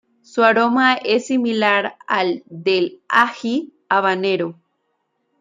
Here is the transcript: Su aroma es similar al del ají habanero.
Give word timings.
Su 0.23 0.41
aroma 0.43 0.95
es 0.95 1.27
similar 1.27 1.95
al 2.07 2.41
del 2.47 3.03
ají 3.07 3.71
habanero. 3.87 4.57